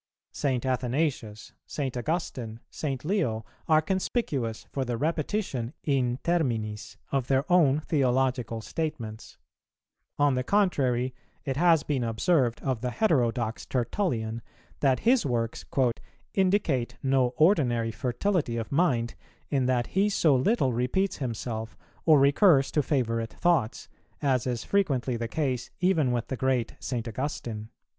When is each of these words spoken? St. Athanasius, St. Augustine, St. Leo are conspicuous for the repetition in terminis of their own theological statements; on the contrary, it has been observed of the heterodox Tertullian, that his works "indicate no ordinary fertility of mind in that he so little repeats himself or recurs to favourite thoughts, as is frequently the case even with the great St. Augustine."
St. 0.31 0.65
Athanasius, 0.65 1.53
St. 1.67 1.95
Augustine, 1.95 2.59
St. 2.71 3.05
Leo 3.05 3.45
are 3.67 3.83
conspicuous 3.83 4.65
for 4.71 4.83
the 4.83 4.97
repetition 4.97 5.73
in 5.83 6.17
terminis 6.23 6.97
of 7.11 7.27
their 7.27 7.45
own 7.51 7.81
theological 7.81 8.61
statements; 8.61 9.37
on 10.17 10.33
the 10.33 10.43
contrary, 10.43 11.13
it 11.45 11.55
has 11.55 11.83
been 11.83 12.03
observed 12.03 12.63
of 12.63 12.81
the 12.81 12.89
heterodox 12.89 13.67
Tertullian, 13.67 14.41
that 14.79 15.01
his 15.01 15.23
works 15.23 15.65
"indicate 16.33 16.97
no 17.03 17.35
ordinary 17.37 17.91
fertility 17.91 18.57
of 18.57 18.71
mind 18.71 19.13
in 19.51 19.67
that 19.67 19.85
he 19.85 20.09
so 20.09 20.35
little 20.35 20.73
repeats 20.73 21.17
himself 21.17 21.77
or 22.07 22.19
recurs 22.19 22.71
to 22.71 22.81
favourite 22.81 23.31
thoughts, 23.33 23.87
as 24.19 24.47
is 24.47 24.63
frequently 24.63 25.15
the 25.15 25.27
case 25.27 25.69
even 25.79 26.11
with 26.11 26.29
the 26.29 26.37
great 26.37 26.73
St. 26.79 27.07
Augustine." 27.07 27.69